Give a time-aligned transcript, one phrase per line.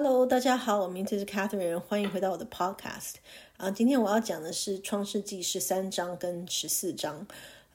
[0.00, 3.14] Hello，大家好，我名字是 Catherine，欢迎回到我的 Podcast。
[3.56, 7.26] 啊，今天我要讲的是创世纪十三章跟十四章。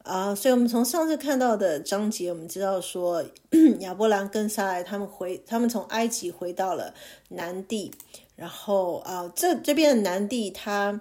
[0.04, 3.22] 啊，所以我们从上次看到的章节，我们知道说
[3.82, 6.94] 亚伯兰跟撒来他们回，他们从埃及回到了
[7.28, 7.92] 南地。
[8.38, 10.98] 然后啊，这这边的南地，它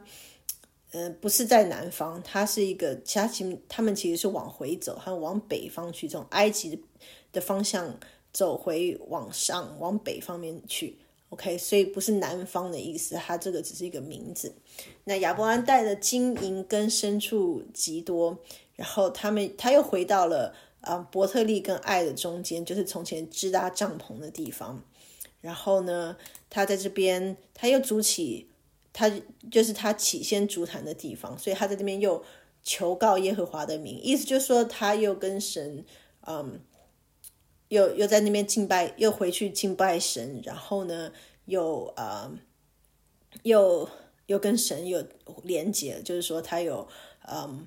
[0.90, 6.82] 呃不是在南方，它是一个，其他其他们其实是往回走，他们往北方去，从埃及
[7.30, 7.94] 的方向
[8.32, 10.98] 走回往上，往北方面去。
[11.32, 14.54] OK，所以不是南方的意思，它这个只是一个名字。
[15.04, 18.38] 那亚伯兰带的金银跟牲畜极多，
[18.76, 24.84] 然后他们他又回到了啊伯特利跟爱的中间，就是从前支搭帐篷的地方。
[25.40, 26.14] 然后呢，
[26.50, 28.46] 他在这边他又筑起，
[28.92, 29.10] 他
[29.50, 32.22] 就是他起先筑坛的地方，所以他在这边又
[32.62, 35.82] 求告耶和华的名，意思就是说他又跟神
[36.26, 36.60] 嗯。
[37.72, 41.10] 又又在那边敬拜，又回去敬拜神，然后呢，
[41.46, 42.30] 又呃，
[43.44, 43.88] 又
[44.26, 45.02] 又跟神有
[45.42, 46.86] 连接，就是说他有
[47.26, 47.66] 嗯，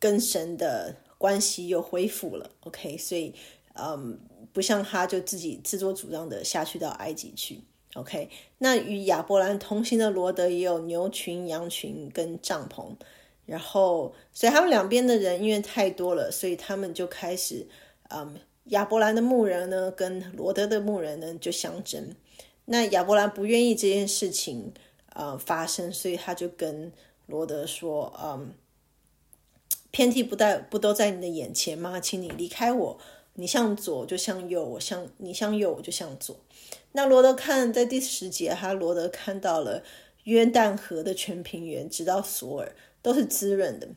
[0.00, 2.50] 跟神的关系又恢复了。
[2.62, 3.32] OK，所以
[3.74, 4.18] 嗯，
[4.52, 7.62] 不像他就自己自作主张的下去到埃及去。
[7.94, 12.86] OK，那与亚伯兰同行的罗德也有牛群、羊群跟帐篷，
[13.46, 17.68] 然后所以他们两边的人因为太多了，所以他们就开始
[18.08, 18.40] 嗯。
[18.64, 22.14] 亚伯兰的牧人呢，跟罗德的牧人呢就相争。
[22.66, 24.72] 那亚伯兰不愿意这件事情
[25.12, 26.90] 呃发生，所以他就跟
[27.26, 28.54] 罗德说：“嗯，
[29.90, 32.00] 偏替不在不都在你的眼前吗？
[32.00, 32.98] 请你离开我，
[33.34, 36.34] 你向左就向右，我向你向右我就向左。”
[36.92, 39.82] 那罗德看在第十节，他罗德看到了
[40.22, 43.88] 约旦河的全平原，直到索尔都是滋润的。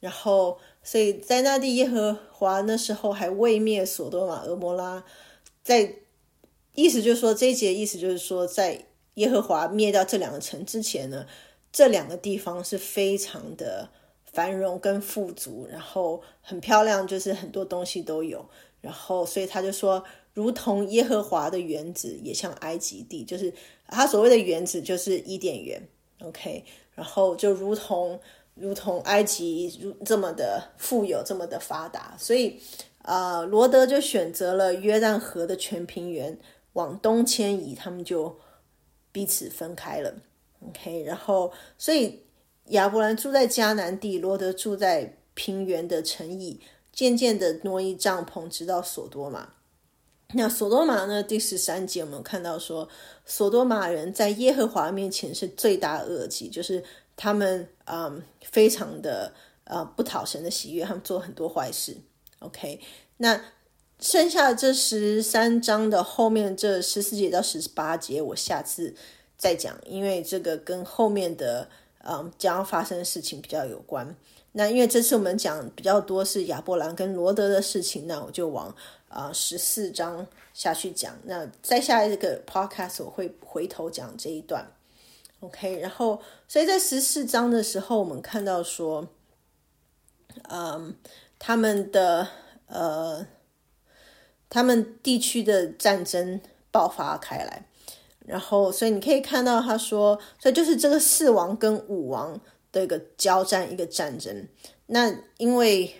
[0.00, 5.04] 然后，所以在那地耶和华那时候还未灭所多玛、俄摩拉，
[5.64, 5.96] 在
[6.76, 11.26] 意思就是说，这一节意思就是说，在耶和华灭掉这两个城之前呢，
[11.72, 13.88] 这两个地方是非常的
[14.24, 18.48] 繁荣跟富足，然后很漂亮，就是很多东西都有。
[18.80, 23.52] 然后，所以他就说，如同耶和华的园子也像埃及地，就是
[23.88, 25.82] 他所谓的园子就是伊甸园。
[26.20, 28.20] OK，然后就如同。
[28.60, 32.60] 如同埃及如这么的富有，这么的发达，所以，
[33.02, 36.38] 呃，罗德就选择了约旦河的全平原
[36.72, 38.38] 往东迁移，他们就
[39.12, 40.14] 彼此分开了。
[40.68, 42.24] OK，然后，所以
[42.66, 46.60] 亚伯兰住在迦南地，罗德住在平原的城邑，
[46.92, 49.50] 渐渐的挪移帐篷，直到索多玛。
[50.34, 51.22] 那索多玛呢？
[51.22, 52.86] 第十三节我们看到说，
[53.24, 56.84] 索多玛人在耶和华面前是罪大恶极，就是
[57.18, 59.30] 他们嗯非常的
[59.64, 61.94] 呃不讨神的喜悦，他们做很多坏事。
[62.38, 62.80] OK，
[63.18, 63.38] 那
[64.00, 68.94] 剩下这十三章的后面这十四节到十八节，我下次
[69.36, 71.68] 再讲，因为这个跟后面的
[72.04, 74.16] 嗯将要发生的事情比较有关。
[74.52, 78.74] 那因为这次我们讲比较多是亚伯兰跟罗德的事情，那我就往。
[79.08, 84.70] 啊，十四章下去讲，那再下一个 podcast 我会回头讲这一段
[85.40, 85.78] ，OK。
[85.80, 89.08] 然后，所以在十四章的时候，我们看到说，
[90.48, 90.96] 嗯，
[91.38, 92.28] 他们的
[92.66, 93.26] 呃，
[94.48, 96.40] 他们地区的战争
[96.70, 97.66] 爆发开来，
[98.26, 102.40] 然后，所以你可以看到他说，所以就是这个四王跟五王
[102.72, 104.48] 的一个交战，一个战争。
[104.86, 105.94] 那因为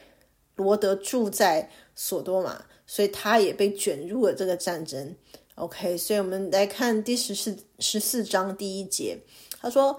[0.57, 2.65] 罗德住在索多玛。
[2.91, 5.15] 所以他也被卷入了这个战争。
[5.59, 9.19] OK，所以我们来看第十四十四章第一节，
[9.61, 9.99] 他说：“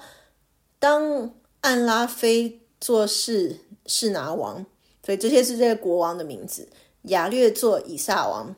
[0.80, 4.66] 当安拉菲做事是拿王，
[5.06, 6.70] 所以这些是这个国王的名字。
[7.04, 8.56] 亚略做以撒王，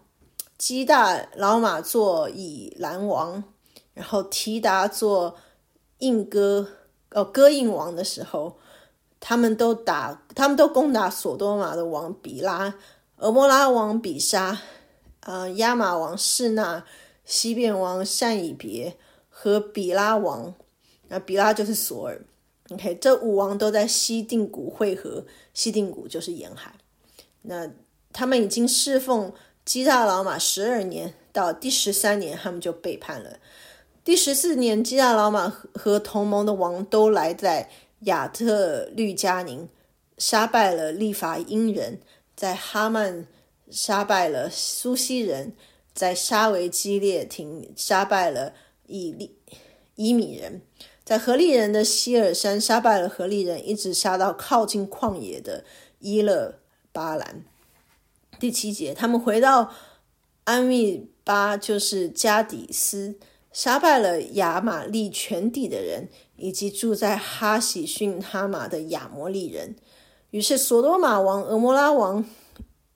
[0.59, 3.43] 基大老马做以兰王，
[3.95, 5.35] 然后提达做
[5.97, 6.67] 印哥
[7.11, 8.59] 哦哥印王的时候，
[9.19, 12.75] 他们都打，他们都攻打索多玛的王比拉。”
[13.17, 14.59] 俄摩拉王比沙，
[15.21, 16.83] 呃，亚玛王士那，
[17.25, 18.97] 西边王善以别
[19.29, 20.53] 和比拉王，
[21.07, 22.21] 那比拉就是索尔。
[22.69, 26.73] OK，这五王都在西定谷汇合，西定谷就是沿海。
[27.43, 27.69] 那
[28.13, 29.33] 他们已经侍奉
[29.65, 33.37] 基大老马十二年，到第十三年他们就背叛了。
[34.03, 37.69] 第十四年，基大老马和同盟的王都来在
[38.01, 39.69] 亚特律加宁，
[40.17, 41.99] 杀败了利法因人。
[42.35, 43.27] 在哈曼
[43.71, 45.53] 杀败了苏西人，
[45.93, 48.53] 在沙维基列廷杀败了
[48.85, 49.35] 以利
[49.95, 50.61] 伊米人，
[51.03, 55.63] 在何利人的希尔山杀败了何利人，一直杀到靠近旷野的
[55.99, 56.59] 伊勒
[56.91, 57.43] 巴兰。
[58.39, 59.71] 第七节，他们回到
[60.43, 63.19] 安密巴就是加底斯，
[63.53, 69.75] 杀败了亚玛利全地的人，以及住在哈喜逊哈马的亚摩利人。
[70.31, 72.25] 于是，索多玛王、俄摩拉王、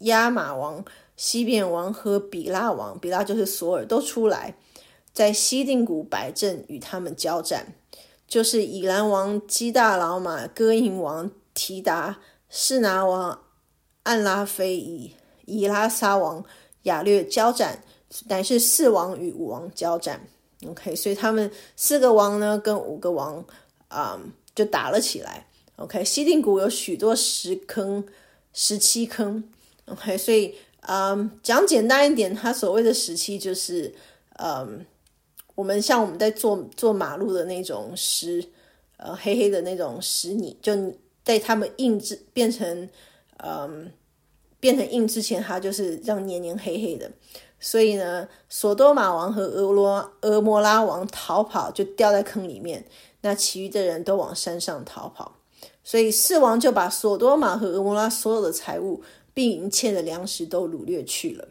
[0.05, 0.83] 亚玛王、
[1.15, 4.55] 西边王和比拉王（比拉就是索尔）都出来，
[5.13, 7.75] 在西定谷摆阵与他们交战。
[8.27, 12.19] 就是以兰王基大老马、戈营王提达、
[12.49, 13.39] 士拿王
[14.03, 15.13] 暗拉菲以
[15.45, 16.43] 以拉沙王
[16.83, 17.83] 亚略交战。
[18.27, 20.27] 乃是四王与五王交战
[20.65, 23.43] ，OK，所以他们四个王呢跟五个王
[23.89, 24.17] 啊
[24.53, 26.01] 就打了起来，OK。
[26.05, 28.05] 西定谷有许多石坑，
[28.53, 29.43] 十七坑
[29.85, 30.17] ，OK。
[30.17, 33.93] 所以啊讲简单一点，它所谓的时期就是
[34.37, 34.85] 嗯，
[35.55, 38.43] 我们像我们在做做马路的那种石，
[38.97, 40.73] 呃黑黑的那种石泥，就
[41.23, 42.89] 在他们硬制变成
[43.37, 43.91] 嗯
[44.59, 47.11] 变成硬之前，它就是让黏黏黑黑的。
[47.59, 52.85] 所以呢，索多玛王和俄罗俄摩拉王逃跑，就掉在坑里面。
[53.21, 55.37] 那其余的人都往山上逃跑。
[55.83, 59.01] 所以四王就把索多玛和俄摩拉所有的财物，
[59.35, 61.47] 并一切的粮食都掳掠去了，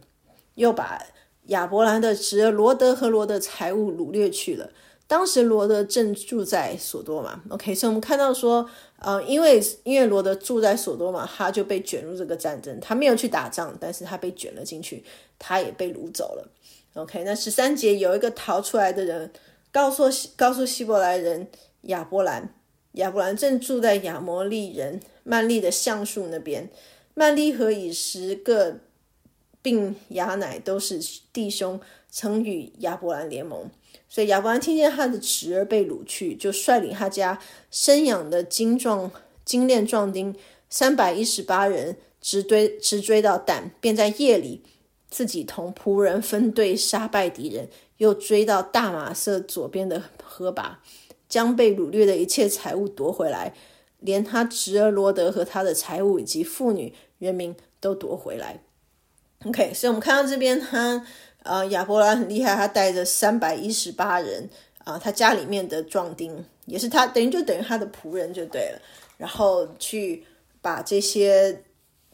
[0.56, 1.00] 又把
[1.44, 4.70] 亚伯兰的侄儿罗德和罗的财物掳掠去了。
[5.06, 7.42] 当时罗德正住在索多玛。
[7.50, 8.68] OK，所以我们看到说。
[9.00, 12.80] 呃，因为因为罗德住在索多玛，他就被卷入这个战争。
[12.80, 15.04] 他没有去打仗，但是他被卷了进去，
[15.38, 16.50] 他也被掳走了。
[16.94, 19.30] OK，那十三节有一个逃出来的人，
[19.70, 20.04] 告诉
[20.36, 21.46] 告诉希伯来人
[21.82, 22.54] 亚伯兰，
[22.92, 26.70] 亚伯兰正住在亚摩利人曼利的橡树那边。
[27.14, 28.80] 曼利和以十个
[29.62, 31.00] 并亚乃都是
[31.32, 31.80] 弟兄，
[32.10, 33.70] 曾与亚伯兰联盟。
[34.08, 37.40] 所以亚伯兰听见他的侄儿被掳去，就率领他家
[37.70, 39.10] 生养的精壮
[39.44, 40.34] 精炼壮丁
[40.68, 44.62] 三百一十八人，直追直追到但，便在夜里
[45.08, 50.80] 自己同仆人分队杀败敌人，又追到大马色左边的河拔，
[51.28, 53.54] 将被掳掠的一切财物夺回来，
[54.04, 58.60] 连他侄儿罗德和他的财物以及妇女人民都夺回来。
[59.44, 61.04] OK，所以我们看到这边他。
[61.44, 64.48] 呃，亚伯拉很厉害，他带着三百一十八人
[64.82, 68.80] 啊，他家里面的壮丁也是他，等于就等于他的仆人就对了。
[69.18, 70.24] 然后去
[70.62, 71.62] 把这些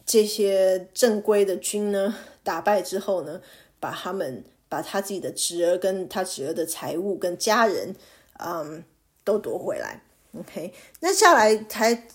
[0.05, 3.39] 这些正规的军呢打败之后呢，
[3.79, 7.95] 把他们把他自己的侄儿跟他侄儿的财物跟家人，
[8.37, 8.83] 嗯，
[9.23, 10.01] 都夺回来。
[10.37, 12.07] OK，那下来才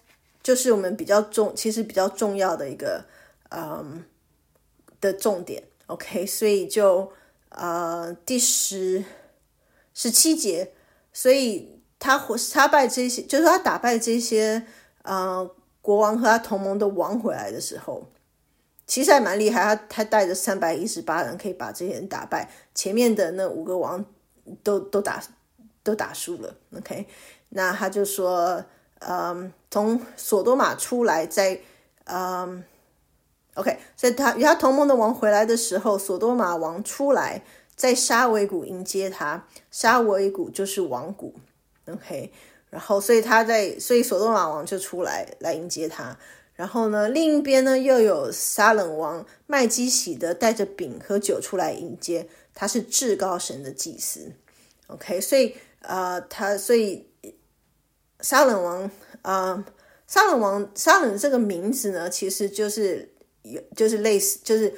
[0.42, 3.04] 就是我们比较重，其实比较重要的一个
[3.50, 4.04] 嗯
[5.00, 5.62] 的重点。
[5.86, 7.12] OK，所以就
[7.50, 9.04] 呃第十
[9.92, 10.72] 十七节，
[11.12, 12.18] 所以他
[12.52, 14.66] 他败这些，就是他打败这些
[15.02, 15.48] 呃
[15.80, 18.08] 国王和他同盟的王回来的时候，
[18.86, 19.62] 其实还蛮厉害。
[19.62, 22.50] 他他带着三百一十八人，可以把这些人打败。
[22.74, 24.04] 前面的那五个王
[24.62, 25.22] 都都打
[25.82, 26.56] 都打输了。
[26.76, 27.06] OK，
[27.50, 28.64] 那他就说，
[29.00, 31.60] 嗯，从索多玛出来，在
[32.04, 32.64] 嗯。
[33.54, 37.42] OK，所以他与他同盟的王回来的时候，索多玛王出来
[37.74, 39.46] 在沙维谷迎接他。
[39.70, 41.34] 沙维谷就是王谷。
[41.86, 42.30] OK，
[42.68, 46.14] 然后所以他在，所以索多玛王就出来来迎接他。
[46.54, 54.32] 然后呢，另一边呢又有撒冷王麦基喜德带着饼和酒出来迎接，他是至高神的祭司。
[54.88, 57.08] OK，所以呃，他所以
[58.20, 58.90] 沙冷王
[59.22, 59.64] 啊，
[60.06, 63.12] 撒冷王沙冷这个名字呢，其实就是。
[63.48, 64.74] 有就是类似，就是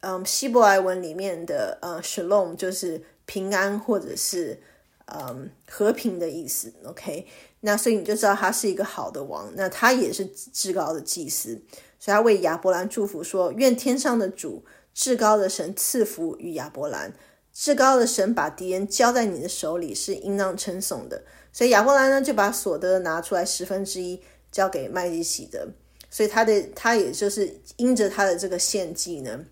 [0.00, 4.60] 嗯，希伯来文里面的呃，shalom 就是平安或者是
[5.06, 6.70] 嗯和平的意思。
[6.84, 7.26] OK，
[7.60, 11.58] 那所以你就知道他是一个好的王，那他也是至高的祭司，
[11.98, 17.14] 所以他为亚伯兰祝福说：愿天上的主至高的神赐福于亚伯兰，
[17.50, 21.24] 至高的神把敌人交在你的手里是应当称颂的。
[21.56, 24.22] 所以亚伯兰呢就把所得拿出来十分之一
[24.52, 25.66] 交给麦基喜德。
[26.10, 29.42] 所以他的他也就是因着他的这个献祭呢，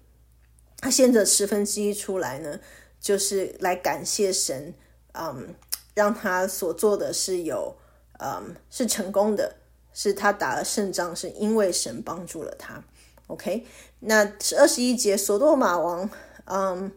[0.81, 2.61] 他献着十分之一出来呢，
[3.01, 4.75] 就是来感谢神，
[5.13, 5.55] 嗯，
[5.95, 7.75] 让他所做的是有，
[8.19, 9.57] 嗯，是成功的，
[9.95, 12.85] 是他打了胜仗，是因为神帮助了他。
[13.29, 13.67] OK，
[14.01, 16.11] 那二十一节，索多玛王，
[16.45, 16.93] 嗯，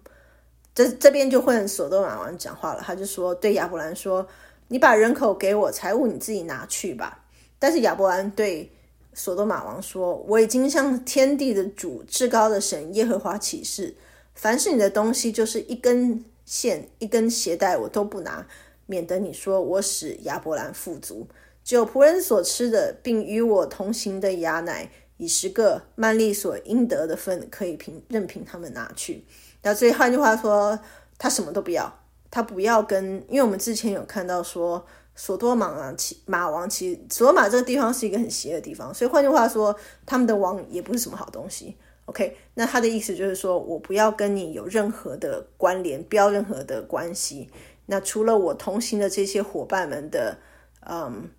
[0.76, 4.28] 这这边就换索多玛王讲话了，他就说对亚伯兰说
[4.68, 7.26] ：“你把人口给我，财物你自己拿去吧。”
[7.60, 8.72] 但是亚伯兰对。
[9.20, 13.96] 索多玛王说：“我已经向天地的主、至高的神耶和华起誓，
[14.36, 18.46] 凡是你的东西，就是一根线、一根鞋带，我都不拿，
[18.86, 21.28] 免得你说我使亚伯兰富足。
[21.64, 29.26] 只有仆人所吃的，并与我同行的亚乃以十个曼利所应得的份，可以凭任凭他们拿去。
[29.64, 30.78] 那所以换句话说，
[31.18, 31.92] 他什么都不要，
[32.30, 41.76] 他不要跟，因为我们之前有看到说，索多玛啊，其马王其实索马这个地方是一个很邪的地方，所以换句话说，他们的王也不是什么好东西。
[42.06, 47.50] OK，那他的意思就是说我不要跟你有任何的关联，不要任何的关系。
[47.88, 50.38] 那除了我同行的这些伙伴们的，
[50.86, 51.30] 嗯，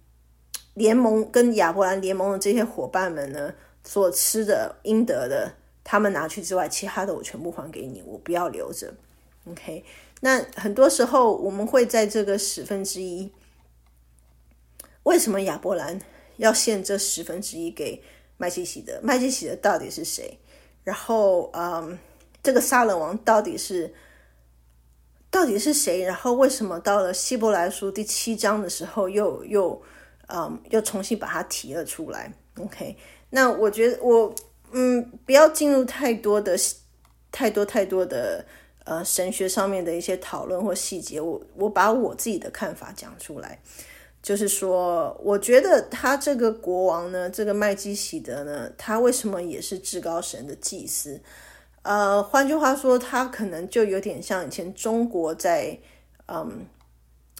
[0.74, 3.54] 联盟跟亚伯兰联盟的这些伙伴们呢，
[3.84, 5.52] 所吃的应得的，
[5.84, 8.92] 他们拿去之外，其他的我全部还给你，我不要留着。
[9.50, 9.84] OK，
[10.20, 13.30] 那很多时候我们会在这个十分之一，
[15.04, 16.00] 为什么亚伯兰
[16.36, 18.02] 要献这十分之一给
[18.36, 19.00] 麦基喜德？
[19.02, 20.38] 麦基喜德到底是谁？
[20.84, 21.98] 然后，嗯，
[22.42, 23.92] 这个撒冷王到底是
[25.30, 26.02] 到底是谁？
[26.02, 29.82] 然后为什么到了希伯来书第七章的时候，又又
[30.28, 32.96] 嗯又重新把它提了出来？OK，
[33.30, 34.34] 那我觉得我
[34.72, 36.56] 嗯不要进入太多的
[37.30, 38.44] 太多太多的
[38.88, 43.58] 呃神学上面的一些讨论或细节，我我把我自己的看法讲出来。
[44.20, 51.20] 就是说，我觉得他这个国王呢，这个麦基喜德呢，他为什么也是至高神的祭司？
[51.82, 55.78] 呃，换句话说，他可能就有点像以前中国在，
[56.26, 56.66] 嗯，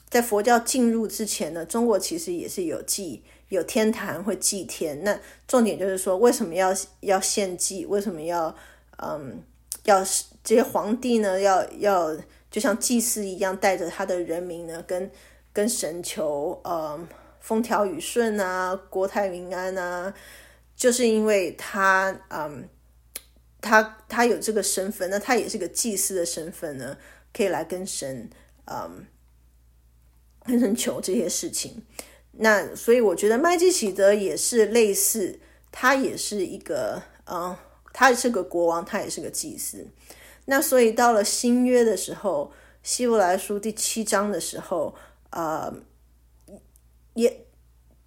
[0.08, 5.02] 在佛教进入之前呢，中国其实也是有祭，有天坛会祭天。
[5.02, 7.84] 那重点就是说，为什么要要献祭？
[7.86, 8.54] 为什么要，
[8.98, 9.42] 嗯，
[9.84, 10.02] 要
[10.48, 11.38] 这些皇帝呢？
[11.38, 12.16] 要要
[12.50, 15.10] 就像祭司一样，带着他的人民呢，跟
[15.52, 16.98] 跟神求，呃，
[17.38, 20.14] 风调雨顺啊，国泰民安啊，
[20.74, 22.66] 就是因为他，嗯，
[23.60, 26.96] 他他有这个身份，那他也是个祭司的身份呢，
[27.34, 28.30] 可以来跟神，
[28.64, 29.04] 嗯，
[30.46, 31.82] 跟神求这些事情。
[32.32, 35.38] 那所以我觉得麦基喜德也是类似，
[35.70, 37.54] 他也是一个，嗯，
[37.92, 39.86] 他也是个国王，他也是个祭司。
[40.50, 42.50] 那所以到了新约的时候，
[42.82, 44.94] 希伯来书第七章的时候。
[45.30, 45.70] 呃，
[47.16, 47.44] 耶，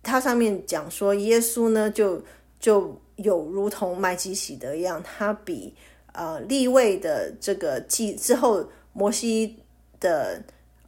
[0.02, 2.20] 它上面讲说，耶稣呢，就
[2.60, 5.76] 就有如同麦基喜德一样，他比
[6.14, 9.60] 呃立位的这个祭之后，摩西
[10.00, 10.42] 的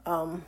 [0.06, 0.42] 嗯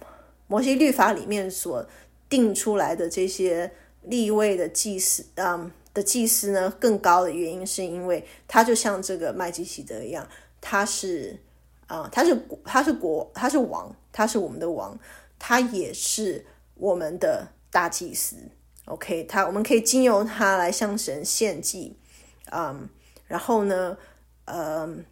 [0.48, 1.86] 摩西律法里面所
[2.28, 3.72] 定出来的这些
[4.02, 10.28] 立位的祭司，嗯的祭司呢，更高的原因是因为他就像这个麦基喜德一样，
[10.68, 11.40] 他是
[11.86, 14.98] 啊，他是他是国，他是王，他是我们的王。
[15.38, 16.44] 他也是
[16.74, 18.38] 我们的大祭司
[18.86, 21.98] ，OK，他我们可以经由他来向神献祭，
[22.52, 22.90] 嗯，
[23.28, 23.98] 然后呢，
[24.46, 25.06] 嗯，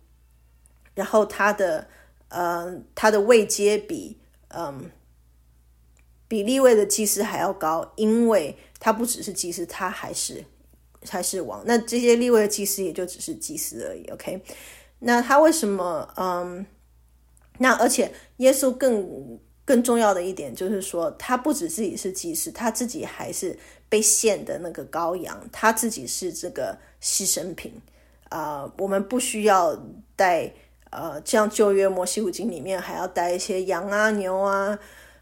[0.95, 1.87] 然后他的，
[2.29, 4.17] 呃，他的位阶比，
[4.47, 4.89] 嗯，
[6.27, 10.45] 比立位的祭司还要高，因为他不只是祭司，他还是
[11.07, 11.61] 还是王。
[11.67, 14.41] 那这些立位的祭司也就只是祭司而已，OK。
[15.03, 16.65] 那他为什么，嗯，
[17.59, 19.39] 那而且耶稣更。
[19.65, 23.57] 更重要的一点就是说，他不止自己是祭司，他自己还是
[23.87, 27.71] 被献的那个羔羊，他自己是这个牺牲品
[28.27, 28.69] 啊。
[28.77, 29.73] 我们不需要
[30.17, 30.51] 带
[30.89, 34.77] 呃，像旧约摩西五经里面还要带一些羊啊、牛啊、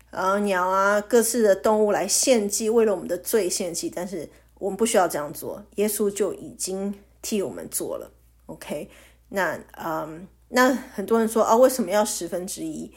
[0.10, 3.92] 呃鸟啊各式的动物来献祭，为了我们的罪献祭。
[3.94, 8.12] 但是我们不需要这样做，耶稣就已经替我们做了。
[8.48, 8.90] OK，
[9.32, 12.92] 那嗯，那很多人说啊，为什么要十分之一？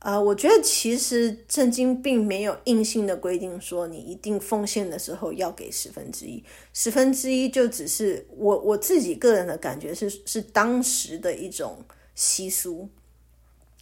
[0.00, 11.82] 啊，我觉得其实圣经并没有硬性的规定说你一定奉献的时候要给十分之一，十分之一就只是我我自己个人的感觉是是当时的一种
[12.14, 12.88] 习俗。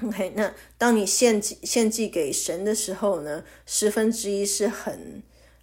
[0.03, 5.23] OK，那当你献祭献祭给神的时候呢，十分之一是很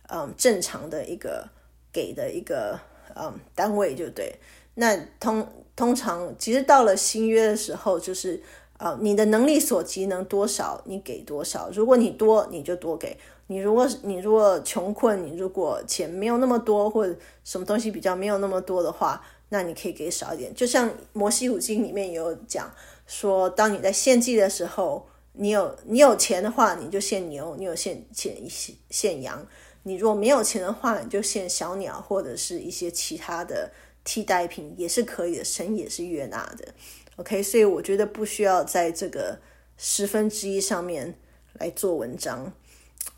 [0.10, 1.50] 嗯正常的一个
[1.92, 2.78] 给的一个
[3.16, 4.36] 嗯单位，就对。
[4.76, 5.48] 那通
[5.80, 8.44] 通常其实到了新约的时候，就是。
[8.80, 11.70] 啊，你的能力所及能多少，你给多少。
[11.74, 13.18] 如果你多，你就多给
[13.48, 20.56] 你；如果你如果穷困，你如果钱没有那么多，或者什么东西比较没有那么多的话，那你可以给少一点。
[20.56, 22.72] 就像摩西五经里面也有讲
[23.06, 29.40] 说，当你在献祭的时候，你有你有钱的话，你就献牛；你有献钱献献羊；
[29.84, 33.70] 你如果没有钱的话，你就献小鸟或者是一些其他的
[34.10, 35.46] 替代品，也是可以的。
[35.46, 36.74] 神也是悦纳的。
[37.18, 39.38] OK，所以我觉得不需要在这个
[39.78, 41.14] 十分之一上面
[41.60, 42.52] 来做文章。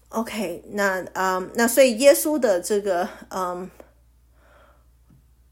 [0.09, 3.71] OK，那啊，那所以耶稣的这个，嗯，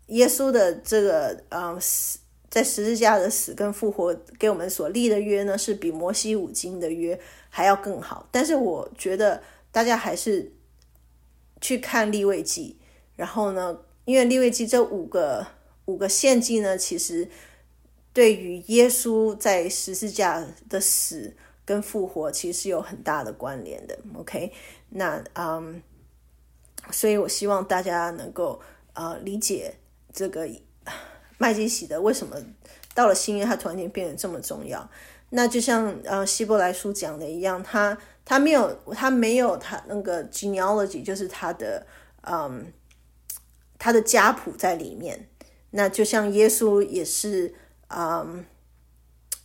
[0.08, 2.19] 耶稣的这个，嗯，死
[2.50, 7.17] 在十字架的死跟复活给我们所立的约呢，是比摩西五经的约
[7.50, 8.27] 还要更好。
[8.29, 9.41] 但是我觉得
[9.72, 10.51] 大家还是
[11.62, 12.77] 去看立位记，
[13.15, 13.77] 然后呢，
[14.09, 15.45] 因为利未记这五个
[15.85, 17.27] 五个献祭呢，其实。
[18.11, 21.31] 对于耶稣在十字架的死
[21.63, 23.97] 跟复活，其实是有很大的关联的。
[24.15, 24.51] OK，
[24.89, 25.81] 那嗯，
[26.91, 28.59] 所以我希望大家能够
[28.93, 29.75] 呃理解
[30.11, 30.49] 这个
[31.37, 32.35] 麦基洗德为什么
[32.95, 34.89] 到了新约，他突然间变得这么重要。
[35.29, 41.85] 那就像呃希伯来书讲的一样，他他没有他没有他那个 genealogy，就是他的
[42.23, 42.73] 嗯
[43.79, 45.27] 他的家谱在里面。
[45.71, 47.53] 那就像耶稣也是，
[47.88, 48.45] 嗯，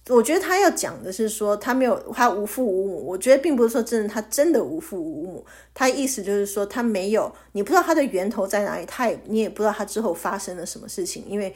[0.08, 3.06] 我觉得他要讲的是说他没有他无父无母。
[3.06, 11.54] 我觉得并不是说真的他真的无父无母，他意思就是说他没有，你不知道他的源头在哪里，他也你也不知道他之后发生了什么事情，因为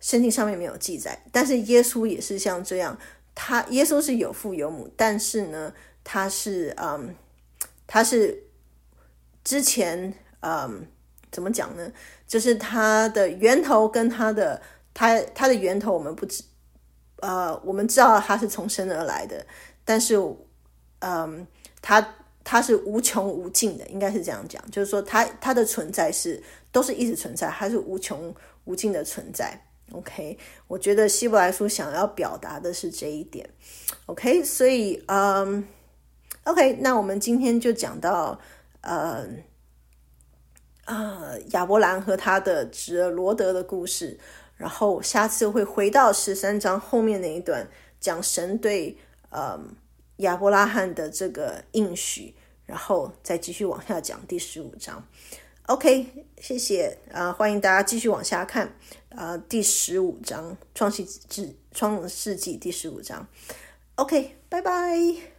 [0.00, 1.22] 圣经上面没有记载。
[1.30, 2.98] 但是耶稣也是像这样。
[3.40, 5.72] 他耶稣是有父有母，但是呢，
[6.02, 7.14] 他是嗯，
[7.86, 8.42] 他是
[9.44, 10.84] 之前嗯，
[11.30, 11.92] 怎么讲呢？
[12.26, 14.60] 就是它的源头跟它的
[14.92, 16.42] 它它的源头，我们不知
[17.20, 19.44] 呃，我们知道它是从生而来的，
[19.84, 20.14] 但是
[21.00, 21.46] 嗯，
[21.82, 29.64] 它它是无穷无尽的，应该是这样讲，就是说它它的存在是都是一直存在，还是无穷无尽的存在。
[29.92, 33.48] OK，我觉得希伯来书想要表达的是这一点。
[34.06, 35.66] OK，所以嗯
[36.44, 38.38] ，OK，那我们今天就讲到
[38.82, 39.26] 呃
[40.88, 44.18] 呃亚伯兰和他的侄儿罗德的故事，
[44.56, 47.68] 然后下次会回到十三章后面那一段，
[48.00, 48.96] 讲神对
[49.28, 49.60] 呃
[50.16, 55.06] 亚伯拉罕的这个应许，然后再继续往下讲第十五章。
[55.66, 56.06] OK，
[56.40, 57.30] 谢谢啊！
[57.30, 58.72] 欢迎大家继续往下看
[59.10, 63.26] 啊，第十五章《创世纪》《创世纪》第十五章。
[63.96, 65.37] OK，拜拜。